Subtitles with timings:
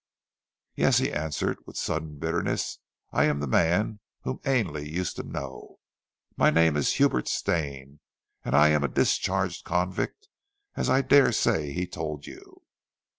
[0.73, 2.79] "Yes," he answered with sudden bitterness,
[3.11, 5.77] "I am the man whom Ainley used to know.
[6.35, 7.99] My name is Hubert Stane,
[8.43, 10.27] and I am a discharged convict,
[10.73, 12.63] as I daresay he told you."